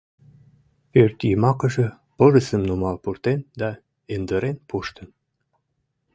Пӧртйымакыже 0.91 1.87
пырысым 2.17 2.61
нумал 2.69 2.95
пуртен 3.03 3.39
да 3.59 3.69
индырен 4.13 4.57
пуштын... 4.67 5.07